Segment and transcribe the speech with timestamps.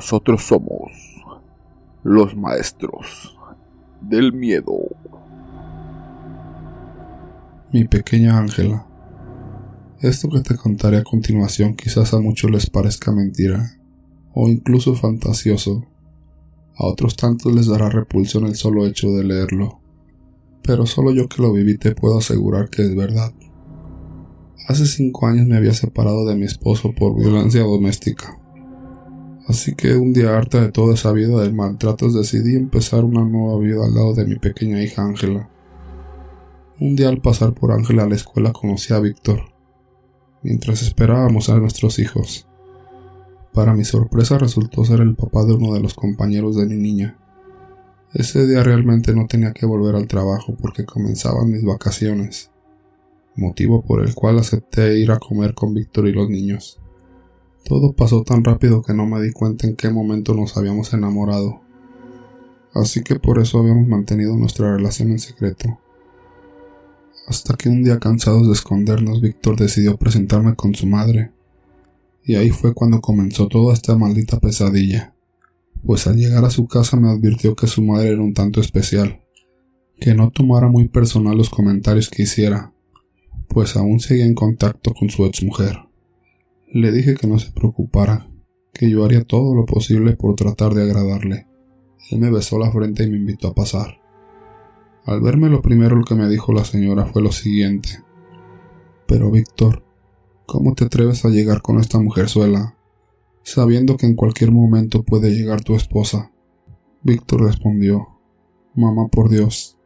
[0.00, 0.90] nosotros somos
[2.02, 3.36] los maestros
[4.00, 4.78] del miedo.
[7.70, 8.86] Mi pequeña Ángela.
[10.00, 13.78] Esto que te contaré a continuación quizás a muchos les parezca mentira,
[14.32, 15.84] o incluso fantasioso.
[16.76, 19.82] A otros tantos les dará repulsión el solo hecho de leerlo.
[20.62, 23.34] Pero solo yo que lo viví te puedo asegurar que es verdad.
[24.66, 28.39] Hace cinco años me había separado de mi esposo por violencia doméstica.
[29.50, 33.58] Así que un día harta de toda esa vida de maltratos decidí empezar una nueva
[33.58, 35.50] vida al lado de mi pequeña hija Ángela.
[36.78, 39.40] Un día al pasar por Ángela a la escuela conocí a Víctor,
[40.44, 42.46] mientras esperábamos a nuestros hijos.
[43.52, 47.18] Para mi sorpresa resultó ser el papá de uno de los compañeros de mi niña.
[48.14, 52.52] Ese día realmente no tenía que volver al trabajo porque comenzaban mis vacaciones,
[53.34, 56.80] motivo por el cual acepté ir a comer con Víctor y los niños.
[57.64, 61.60] Todo pasó tan rápido que no me di cuenta en qué momento nos habíamos enamorado.
[62.74, 65.78] Así que por eso habíamos mantenido nuestra relación en secreto.
[67.26, 71.30] Hasta que un día cansados de escondernos, Víctor decidió presentarme con su madre.
[72.24, 75.14] Y ahí fue cuando comenzó toda esta maldita pesadilla.
[75.84, 79.20] Pues al llegar a su casa me advirtió que su madre era un tanto especial,
[79.98, 82.72] que no tomara muy personal los comentarios que hiciera,
[83.48, 85.78] pues aún seguía en contacto con su exmujer.
[86.72, 88.28] Le dije que no se preocupara,
[88.72, 91.48] que yo haría todo lo posible por tratar de agradarle.
[92.10, 94.00] Él me besó la frente y me invitó a pasar.
[95.04, 98.04] Al verme lo primero lo que me dijo la señora fue lo siguiente.
[99.08, 99.82] Pero Víctor,
[100.46, 102.76] ¿cómo te atreves a llegar con esta mujerzuela,
[103.42, 106.30] sabiendo que en cualquier momento puede llegar tu esposa?
[107.02, 108.20] Víctor respondió,
[108.76, 109.76] Mamá, por Dios,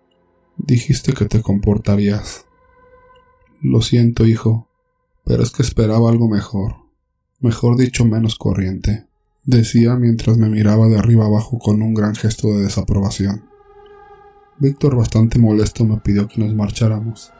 [0.58, 2.44] dijiste que te comportarías.
[3.62, 4.68] Lo siento, hijo,
[5.24, 6.76] pero es que esperaba algo mejor,
[7.40, 9.06] mejor dicho menos corriente,
[9.44, 13.44] decía mientras me miraba de arriba abajo con un gran gesto de desaprobación.
[14.58, 17.32] Víctor, bastante molesto, me pidió que nos marcháramos,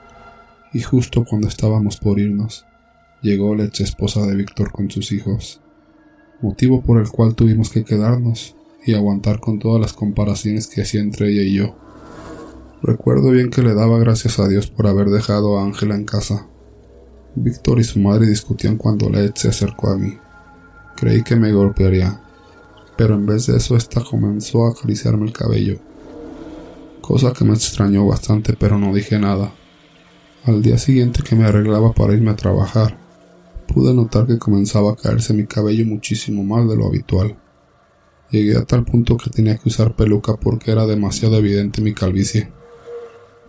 [0.73, 2.67] y justo cuando estábamos por irnos,
[3.23, 5.61] llegó la ex esposa de Víctor con sus hijos,
[6.43, 11.01] motivo por el cual tuvimos que quedarnos y aguantar con todas las comparaciones que hacía
[11.01, 11.77] entre ella y yo.
[12.83, 16.49] Recuerdo bien que le daba gracias a Dios por haber dejado a Ángela en casa,
[17.37, 20.19] Víctor y su madre discutían cuando Led se acercó a mí.
[20.97, 22.21] Creí que me golpearía,
[22.97, 25.79] pero en vez de eso esta comenzó a acariciarme el cabello,
[27.01, 29.53] cosa que me extrañó bastante pero no dije nada.
[30.45, 32.99] Al día siguiente que me arreglaba para irme a trabajar,
[33.67, 37.37] pude notar que comenzaba a caerse mi cabello muchísimo más de lo habitual.
[38.31, 42.53] Llegué a tal punto que tenía que usar peluca porque era demasiado evidente mi calvicie.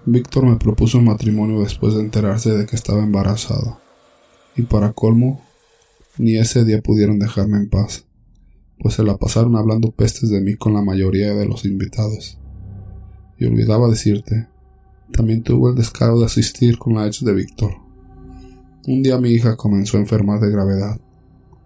[0.07, 3.79] Víctor me propuso matrimonio después de enterarse de que estaba embarazada.
[4.55, 5.41] Y para colmo,
[6.19, 8.05] ni ese día pudieron dejarme en paz,
[8.77, 12.37] pues se la pasaron hablando pestes de mí con la mayoría de los invitados.
[13.39, 14.47] Y olvidaba decirte,
[15.11, 17.71] también tuvo el descaro de asistir con la ex de Víctor.
[18.85, 20.99] Un día mi hija comenzó a enfermar de gravedad,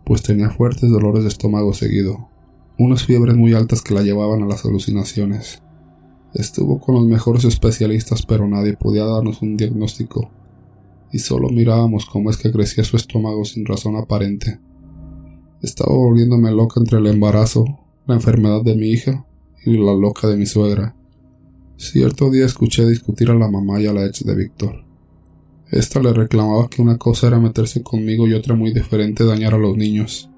[0.06, 2.30] pues tenía fuertes dolores de estómago seguido,
[2.78, 5.62] unas fiebres muy altas que la llevaban a las alucinaciones
[6.34, 10.30] Estuvo con los mejores especialistas, pero nadie podía darnos un diagnóstico,
[11.12, 14.60] y solo mirábamos cómo es que crecía su estómago sin razón aparente.
[15.62, 17.66] Estaba volviéndome loca entre el embarazo,
[18.06, 19.26] la enfermedad de mi hija
[19.66, 20.96] y la loca de mi suegra.
[21.78, 24.86] Cierto día escuché discutir a la mamá y a la ex de Víctor.
[25.72, 29.60] Esta le reclamaba que una cosa era meterse conmigo y otra muy diferente dañar a
[29.60, 30.30] los niños.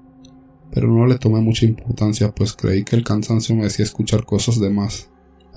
[0.72, 4.58] Pero no le tomé mucha importancia, pues creí que el cansancio me hacía escuchar cosas
[4.58, 5.11] de más.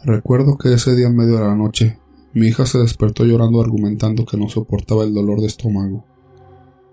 [0.06, 1.98] Recuerdo que ese día en medio de la noche,
[2.32, 6.06] mi hija se despertó llorando argumentando que no soportaba el dolor de estómago.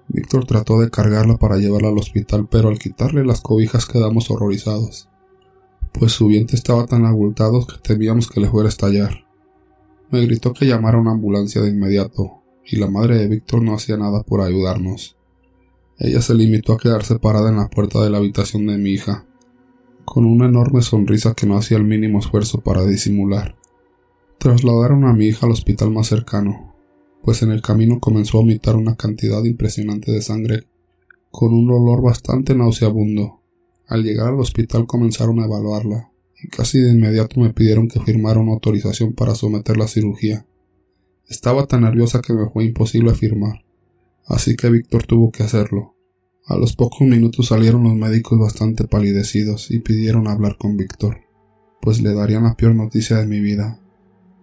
[0.09, 5.11] Víctor trató de cargarla para llevarla al hospital, pero al quitarle las cobijas quedamos horrorizados,
[5.93, 9.27] pues su vientre estaba tan abultado que temíamos que le fuera a estallar.
[10.11, 13.75] Me gritó que llamara a una ambulancia de inmediato, y la madre de Víctor no
[13.75, 15.19] hacía nada por ayudarnos.
[15.99, 19.27] Ella se limitó a quedarse parada en la puerta de la habitación de mi hija,
[20.05, 23.57] con una enorme sonrisa que no hacía el mínimo esfuerzo para disimular.
[24.39, 26.75] Trasladaron a mi hija al hospital más cercano,
[27.23, 30.67] pues en el camino comenzó a vomitar una cantidad impresionante de sangre,
[31.31, 33.41] con un olor bastante nauseabundo.
[33.87, 36.11] Al llegar al hospital comenzaron a evaluarla,
[36.43, 40.47] y casi de inmediato me pidieron que firmara una autorización para someterla a cirugía.
[41.29, 43.65] Estaba tan nerviosa que me fue imposible firmar,
[44.27, 45.95] así que Víctor tuvo que hacerlo.
[46.45, 51.21] A los pocos minutos salieron los médicos bastante palidecidos y pidieron hablar con Víctor,
[51.81, 53.81] pues le darían la peor noticia de mi vida.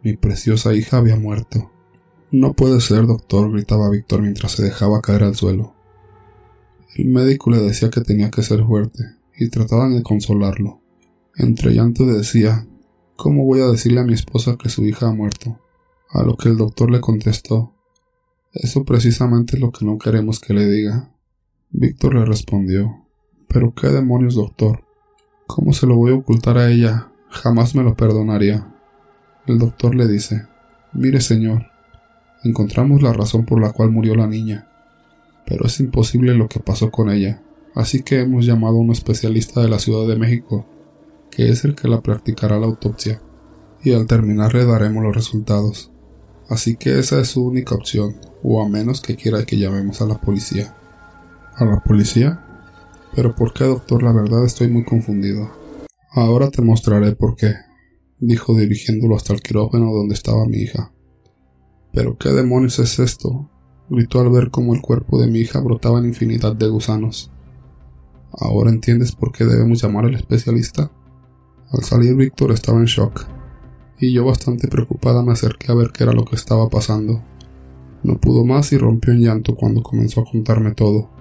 [0.01, 1.71] Mi preciosa hija había muerto.
[2.31, 5.75] No puede ser, doctor, gritaba Víctor mientras se dejaba caer al suelo.
[6.95, 9.03] El médico le decía que tenía que ser fuerte
[9.37, 10.81] y trataban de consolarlo.
[11.35, 12.65] Entre llanto decía
[13.17, 15.59] ¿Cómo voy a decirle a mi esposa que su hija ha muerto?
[16.09, 17.75] A lo que el doctor le contestó
[18.53, 21.13] Eso precisamente es lo que no queremos que le diga.
[21.71, 23.05] Víctor le respondió
[23.47, 24.83] Pero qué demonios, doctor.
[25.45, 27.11] ¿Cómo se lo voy a ocultar a ella?
[27.29, 28.73] Jamás me lo perdonaría.
[29.45, 30.47] El doctor le dice
[30.93, 31.67] Mire, señor,
[32.43, 34.67] encontramos la razón por la cual murió la niña,
[35.45, 37.43] pero es imposible lo que pasó con ella,
[37.75, 40.65] así que hemos llamado a un especialista de la Ciudad de México,
[41.29, 43.21] que es el que la practicará la autopsia,
[43.83, 45.91] y al terminar le daremos los resultados.
[46.49, 50.07] Así que esa es su única opción, o a menos que quiera que llamemos a
[50.07, 50.75] la policía.
[51.59, 52.41] ¿A la policía?
[53.13, 54.01] Pero ¿por qué, doctor?
[54.01, 55.51] La verdad estoy muy confundido.
[56.09, 57.53] Ahora te mostraré por qué
[58.17, 60.93] dijo dirigiéndolo hasta el quirófano donde estaba mi hija.
[61.91, 63.49] ¿Pero qué demonios es esto?
[63.89, 67.29] gritó al ver cómo el cuerpo de mi hija brotaba en infinidad de gusanos.
[68.31, 70.89] ¿Ahora entiendes por qué debemos llamar al especialista?
[71.73, 73.25] Al salir Víctor estaba en shock,
[73.99, 77.21] y yo bastante preocupada me acerqué a ver qué era lo que estaba pasando.
[78.03, 81.18] No pudo más y rompió en llanto cuando comenzó a contarme todo.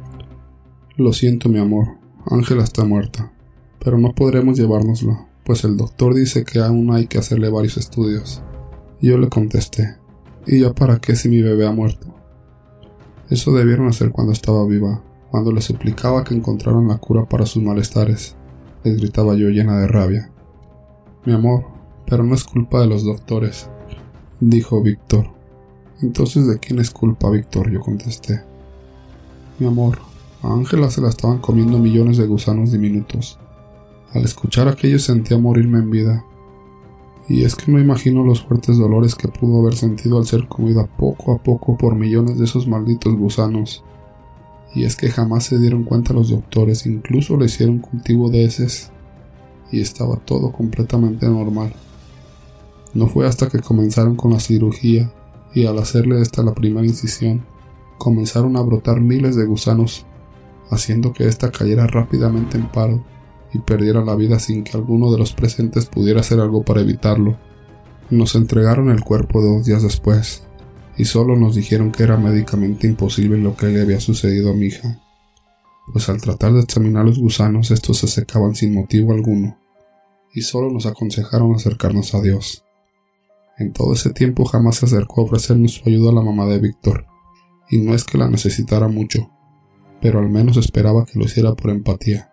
[0.99, 1.97] Lo siento, mi amor,
[2.27, 3.33] Ángela está muerta,
[3.83, 8.43] pero no podremos llevárnosla pues el doctor dice que aún hay que hacerle varios estudios.
[9.01, 9.97] Yo le contesté,
[10.47, 12.15] ¿y ya para qué si mi bebé ha muerto?
[13.31, 17.63] Eso debieron hacer cuando estaba viva, cuando le suplicaba que encontraran la cura para sus
[17.63, 18.37] malestares.
[18.85, 20.31] Les gritaba yo llena de rabia.
[21.25, 21.65] Mi amor,
[22.07, 23.71] pero no es culpa de los doctores,
[24.41, 25.31] dijo Víctor.
[26.03, 27.71] Entonces, ¿de quién es culpa, Víctor?
[27.71, 28.43] Yo contesté.
[29.59, 29.99] Mi amor,
[30.43, 33.39] a Ángela se la estaban comiendo millones de gusanos diminutos.
[34.13, 36.25] Al escuchar aquello sentía morirme en vida.
[37.29, 40.87] Y es que no imagino los fuertes dolores que pudo haber sentido al ser comida
[40.87, 43.85] poco a poco por millones de esos malditos gusanos.
[44.75, 48.91] Y es que jamás se dieron cuenta los doctores, incluso le hicieron cultivo de heces.
[49.71, 51.75] Y estaba todo completamente normal.
[52.95, 55.13] No fue hasta que comenzaron con la cirugía
[55.55, 57.45] y al hacerle esta la primera incisión,
[57.99, 60.07] comenzaron a brotar miles de gusanos,
[60.71, 63.05] haciendo que ésta cayera rápidamente en paro
[63.53, 67.39] y perdiera la vida sin que alguno de los presentes pudiera hacer algo para evitarlo.
[68.11, 70.45] Nos entregaron el cuerpo dos días después,
[70.97, 74.67] y solo nos dijeron que era médicamente imposible lo que le había sucedido a mi
[74.67, 75.01] hija,
[75.93, 79.59] pues al tratar de examinar los gusanos estos se secaban sin motivo alguno,
[80.35, 82.65] y solo nos aconsejaron acercarnos a Dios.
[83.59, 86.59] En todo ese tiempo jamás se acercó a ofrecernos su ayuda a la mamá de
[86.59, 87.07] Víctor,
[87.71, 89.31] y no es que la necesitara mucho,
[90.01, 92.33] pero al menos esperaba que lo hiciera por empatía.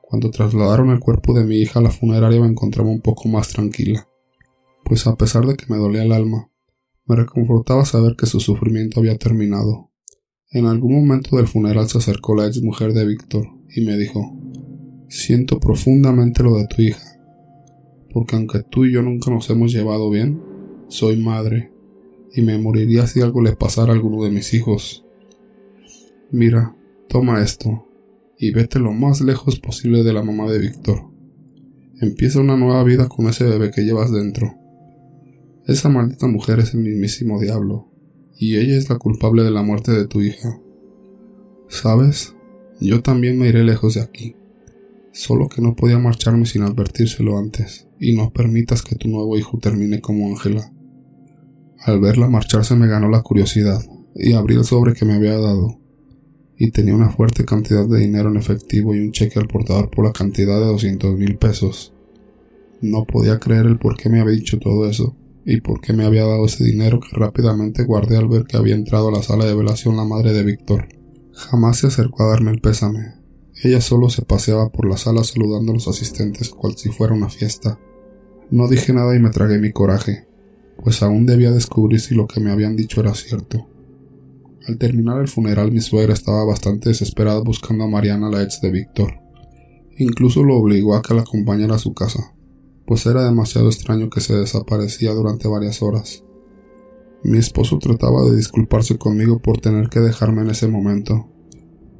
[0.00, 3.48] Cuando trasladaron el cuerpo de mi hija a la funeraria me encontraba un poco más
[3.48, 4.08] tranquila,
[4.84, 6.50] pues a pesar de que me dolía el alma,
[7.06, 9.90] me reconfortaba saber que su sufrimiento había terminado.
[10.50, 14.36] En algún momento del funeral se acercó la ex mujer de Víctor y me dijo
[15.08, 17.20] Siento profundamente lo de tu hija,
[18.12, 20.42] porque aunque tú y yo nunca nos hemos llevado bien,
[20.88, 21.72] soy madre,
[22.34, 25.05] y me moriría si algo le pasara a alguno de mis hijos.
[26.32, 26.74] Mira,
[27.08, 27.86] toma esto,
[28.36, 31.08] y vete lo más lejos posible de la mamá de Víctor.
[32.00, 34.52] Empieza una nueva vida con ese bebé que llevas dentro.
[35.66, 37.88] Esa maldita mujer es el mismísimo diablo,
[38.36, 40.60] y ella es la culpable de la muerte de tu hija.
[41.68, 42.34] ¿Sabes?
[42.80, 44.34] Yo también me iré lejos de aquí,
[45.12, 49.58] solo que no podía marcharme sin advertírselo antes, y no permitas que tu nuevo hijo
[49.58, 50.72] termine como Ángela.
[51.78, 53.80] Al verla marcharse me ganó la curiosidad,
[54.16, 55.85] y abrí el sobre que me había dado
[56.58, 60.04] y tenía una fuerte cantidad de dinero en efectivo y un cheque al portador por
[60.04, 61.92] la cantidad de doscientos mil pesos.
[62.80, 66.04] No podía creer el por qué me había dicho todo eso y por qué me
[66.04, 69.44] había dado ese dinero que rápidamente guardé al ver que había entrado a la sala
[69.44, 70.88] de velación la madre de Víctor.
[71.32, 73.14] Jamás se acercó a darme el pésame.
[73.62, 77.28] Ella solo se paseaba por la sala saludando a los asistentes cual si fuera una
[77.28, 77.78] fiesta.
[78.50, 80.26] No dije nada y me tragué mi coraje,
[80.82, 83.66] pues aún debía descubrir si lo que me habían dicho era cierto.
[84.66, 88.72] Al terminar el funeral mi suegra estaba bastante desesperada buscando a Mariana, la ex de
[88.72, 89.20] Víctor.
[89.96, 92.34] Incluso lo obligó a que la acompañara a su casa,
[92.84, 96.24] pues era demasiado extraño que se desaparecía durante varias horas.
[97.22, 101.28] Mi esposo trataba de disculparse conmigo por tener que dejarme en ese momento,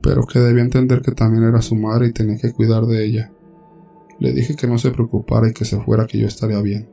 [0.03, 3.33] pero que debía entender que también era su madre y tenía que cuidar de ella.
[4.19, 6.91] Le dije que no se preocupara y que se fuera que yo estaría bien.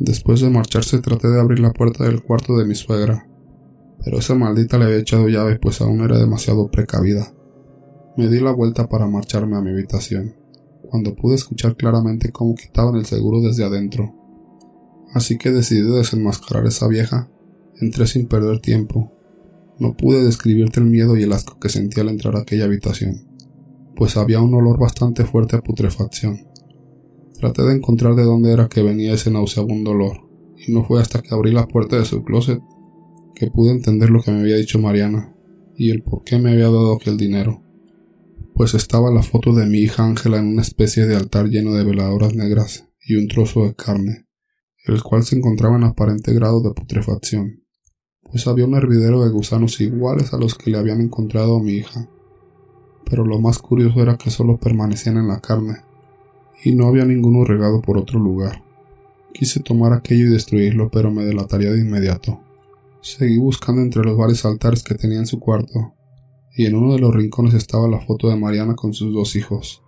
[0.00, 3.28] Después de marcharse traté de abrir la puerta del cuarto de mi suegra,
[4.04, 7.32] pero esa maldita le había echado llave pues aún era demasiado precavida.
[8.16, 10.34] Me di la vuelta para marcharme a mi habitación,
[10.88, 14.14] cuando pude escuchar claramente cómo quitaban el seguro desde adentro.
[15.12, 17.28] Así que decidí desenmascarar a esa vieja.
[17.80, 19.12] Entré sin perder tiempo.
[19.78, 23.26] No pude describirte el miedo y el asco que sentí al entrar a aquella habitación.
[23.94, 26.46] pues había un olor bastante fuerte a putrefacción.
[27.38, 31.22] Traté de encontrar de dónde era que venía ese nauseabundo olor, y no fue hasta
[31.22, 32.60] que abrí la puerta de su closet
[33.36, 35.34] que pude entender lo que me había dicho Mariana
[35.76, 37.62] y el por qué me había dado aquel dinero.
[38.54, 41.84] Pues estaba la foto de mi hija Ángela en una especie de altar lleno de
[41.84, 44.26] veladoras negras y un trozo de carne,
[44.86, 47.62] el cual se encontraba en aparente grado de putrefacción,
[48.22, 51.72] pues había un hervidero de gusanos iguales a los que le habían encontrado a mi
[51.72, 52.08] hija.
[53.04, 55.82] Pero lo más curioso era que solo permanecían en la carne,
[56.64, 58.64] y no había ninguno regado por otro lugar.
[59.34, 62.40] Quise tomar aquello y destruirlo, pero me delataría de inmediato.
[63.06, 65.94] Seguí buscando entre los varios altares que tenía en su cuarto,
[66.56, 69.80] y en uno de los rincones estaba la foto de Mariana con sus dos hijos.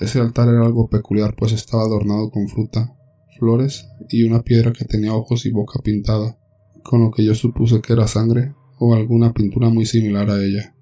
[0.00, 2.94] Ese altar era algo peculiar, pues estaba adornado con fruta,
[3.36, 6.38] flores y una piedra que tenía ojos y boca pintada,
[6.84, 10.76] con lo que yo supuse que era sangre o alguna pintura muy similar a ella.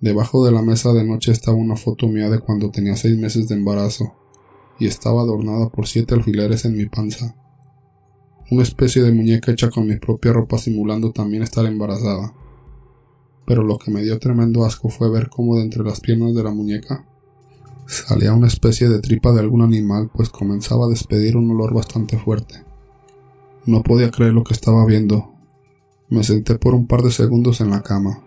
[0.00, 3.46] Debajo de la mesa de noche estaba una foto mía de cuando tenía seis meses
[3.46, 4.12] de embarazo,
[4.80, 7.36] y estaba adornada por siete alfileres en mi panza.
[8.48, 12.32] Una especie de muñeca hecha con mi propia ropa simulando también estar embarazada.
[13.44, 16.44] Pero lo que me dio tremendo asco fue ver cómo de entre las piernas de
[16.44, 17.04] la muñeca
[17.86, 22.18] salía una especie de tripa de algún animal, pues comenzaba a despedir un olor bastante
[22.18, 22.62] fuerte.
[23.64, 25.32] No podía creer lo que estaba viendo.
[26.08, 28.22] Me senté por un par de segundos en la cama,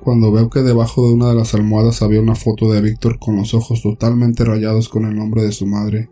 [0.00, 3.36] cuando veo que debajo de una de las almohadas había una foto de Víctor con
[3.36, 6.10] los ojos totalmente rayados con el nombre de su madre,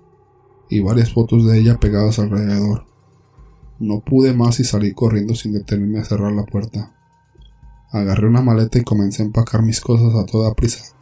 [0.70, 2.91] y varias fotos de ella pegadas alrededor.
[3.82, 6.94] No pude más y salí corriendo sin detenerme a cerrar la puerta.
[7.90, 10.94] Agarré una maleta y comencé a empacar mis cosas a toda prisa,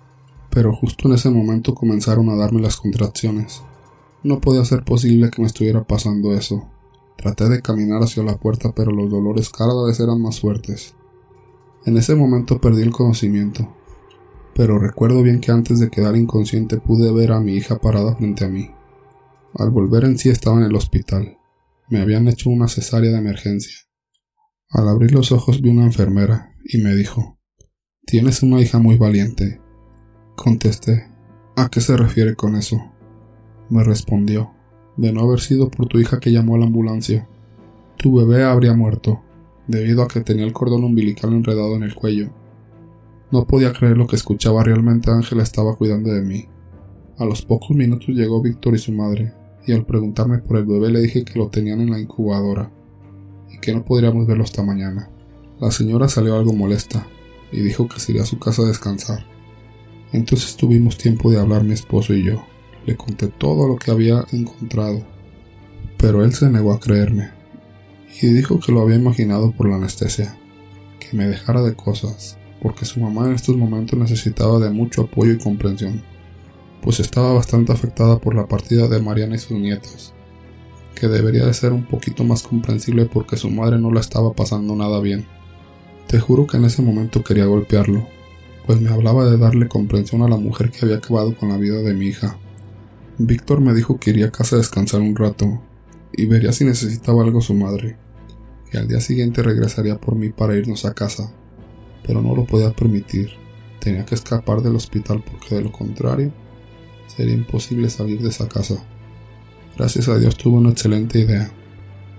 [0.48, 3.62] pero justo en ese momento comenzaron a darme las contracciones.
[4.22, 6.70] No podía ser posible que me estuviera pasando eso.
[7.18, 10.94] Traté de caminar hacia la puerta, pero los dolores cada vez eran más fuertes.
[11.84, 13.68] En ese momento perdí el conocimiento,
[14.54, 18.46] pero recuerdo bien que antes de quedar inconsciente pude ver a mi hija parada frente
[18.46, 18.70] a mí.
[19.52, 21.39] Al volver en sí estaba en el hospital.
[21.90, 23.76] Me habían hecho una cesárea de emergencia.
[24.68, 27.36] Al abrir los ojos vi una enfermera y me dijo,
[28.06, 29.60] Tienes una hija muy valiente.
[30.36, 31.08] Contesté,
[31.56, 32.80] ¿a qué se refiere con eso?
[33.70, 34.52] Me respondió,
[34.96, 37.28] de no haber sido por tu hija que llamó a la ambulancia.
[37.96, 39.20] Tu bebé habría muerto
[39.66, 42.30] debido a que tenía el cordón umbilical enredado en el cuello.
[43.32, 46.46] No podía creer lo que escuchaba, realmente Ángela estaba cuidando de mí.
[47.18, 49.34] A los pocos minutos llegó Víctor y su madre,
[49.66, 52.70] y al preguntarme por el bebé le dije que lo tenían en la incubadora,
[53.50, 55.10] y que no podríamos verlo hasta mañana.
[55.60, 57.06] La señora salió algo molesta,
[57.52, 59.26] y dijo que se iría a su casa a descansar.
[60.12, 62.44] Entonces tuvimos tiempo de hablar mi esposo y yo.
[62.86, 65.02] Le conté todo lo que había encontrado,
[65.98, 67.40] pero él se negó a creerme
[68.22, 70.36] y dijo que lo había imaginado por la anestesia,
[70.98, 75.32] que me dejara de cosas, porque su mamá en estos momentos necesitaba de mucho apoyo
[75.32, 76.02] y comprensión,
[76.82, 80.14] pues estaba bastante afectada por la partida de Mariana y sus nietos,
[80.94, 84.74] que debería de ser un poquito más comprensible porque su madre no la estaba pasando
[84.74, 85.26] nada bien.
[86.06, 88.06] Te juro que en ese momento quería golpearlo,
[88.66, 91.78] pues me hablaba de darle comprensión a la mujer que había acabado con la vida
[91.82, 92.38] de mi hija.
[93.18, 95.60] Víctor me dijo que iría a casa a descansar un rato
[96.12, 97.96] y vería si necesitaba algo su madre
[98.72, 101.32] y al día siguiente regresaría por mí para irnos a casa,
[102.06, 103.30] pero no lo podía permitir.
[103.80, 106.32] Tenía que escapar del hospital porque de lo contrario
[107.16, 108.84] sería imposible salir de esa casa.
[109.76, 111.50] Gracias a Dios tuve una excelente idea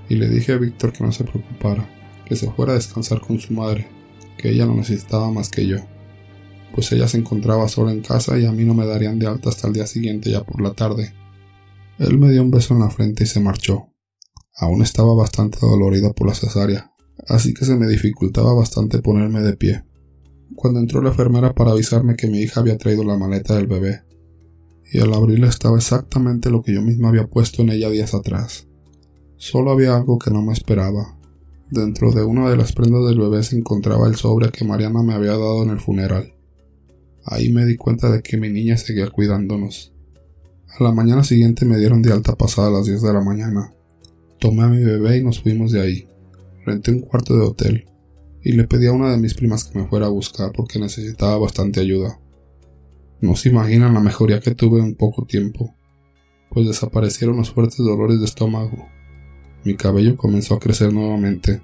[0.09, 1.87] y le dije a Víctor que no se preocupara,
[2.25, 3.87] que se fuera a descansar con su madre,
[4.37, 5.77] que ella no necesitaba más que yo,
[6.73, 9.49] pues ella se encontraba sola en casa y a mí no me darían de alta
[9.49, 11.13] hasta el día siguiente ya por la tarde.
[11.99, 13.87] Él me dio un beso en la frente y se marchó.
[14.57, 16.91] Aún estaba bastante dolorida por la cesárea,
[17.27, 19.83] así que se me dificultaba bastante ponerme de pie.
[20.55, 24.01] Cuando entró la enfermera para avisarme que mi hija había traído la maleta del bebé,
[24.91, 28.67] y al abrirla estaba exactamente lo que yo misma había puesto en ella días atrás.
[29.37, 31.17] Solo había algo que no me esperaba.
[31.69, 35.13] Dentro de una de las prendas del bebé se encontraba el sobre que Mariana me
[35.13, 36.33] había dado en el funeral.
[37.23, 39.93] Ahí me di cuenta de que mi niña seguía cuidándonos.
[40.77, 43.73] A la mañana siguiente me dieron de alta pasada las 10 de la mañana.
[44.39, 46.07] Tomé a mi bebé y nos fuimos de ahí.
[46.65, 47.85] Renté un cuarto de hotel
[48.43, 51.37] y le pedí a una de mis primas que me fuera a buscar porque necesitaba
[51.37, 52.19] bastante ayuda.
[53.21, 55.75] No se imaginan la mejoría que tuve en poco tiempo,
[56.49, 58.89] pues desaparecieron los fuertes dolores de estómago.
[59.63, 61.61] Mi cabello comenzó a crecer nuevamente.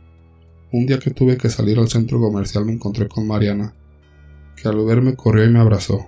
[0.71, 3.73] Un día que tuve que salir al centro comercial me encontré con Mariana,
[4.55, 6.07] que al verme corrió y me abrazó.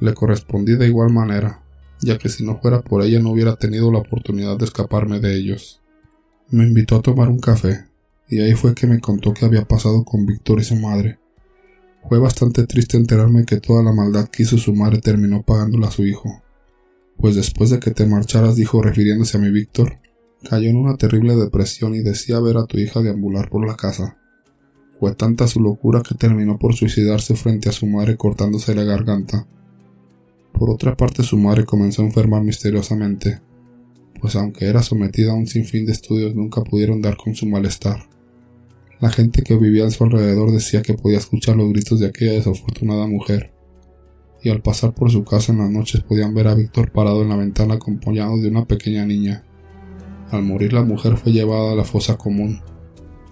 [0.00, 1.62] Le correspondí de igual manera,
[2.00, 5.36] ya que si no fuera por ella no hubiera tenido la oportunidad de escaparme de
[5.36, 5.82] ellos.
[6.48, 7.84] Me invitó a tomar un café,
[8.30, 11.18] y ahí fue que me contó qué había pasado con Víctor y su madre.
[12.08, 15.90] Fue bastante triste enterarme que toda la maldad que hizo su madre terminó pagándola a
[15.90, 16.42] su hijo.
[17.16, 19.98] Pues después de que te marcharas, dijo refiriéndose a mi Víctor,
[20.48, 24.18] cayó en una terrible depresión y decía ver a tu hija deambular por la casa.
[25.00, 29.46] Fue tanta su locura que terminó por suicidarse frente a su madre cortándose la garganta.
[30.52, 33.40] Por otra parte, su madre comenzó a enfermar misteriosamente,
[34.20, 38.08] pues aunque era sometida a un sinfín de estudios nunca pudieron dar con su malestar.
[39.00, 42.32] La gente que vivía a su alrededor decía que podía escuchar los gritos de aquella
[42.32, 43.52] desafortunada mujer,
[44.42, 47.30] y al pasar por su casa en las noches podían ver a Víctor parado en
[47.30, 49.44] la ventana acompañado de una pequeña niña.
[50.30, 52.60] Al morir la mujer fue llevada a la fosa común,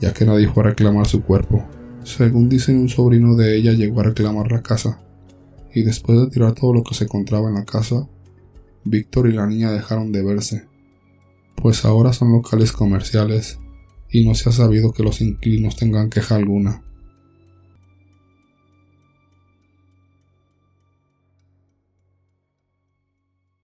[0.00, 1.64] ya que nadie fue a reclamar su cuerpo.
[2.02, 5.00] Según dicen un sobrino de ella llegó a reclamar la casa,
[5.72, 8.08] y después de tirar todo lo que se encontraba en la casa,
[8.84, 10.66] Víctor y la niña dejaron de verse,
[11.54, 13.60] pues ahora son locales comerciales
[14.12, 16.82] y no se ha sabido que los inquilinos tengan queja alguna.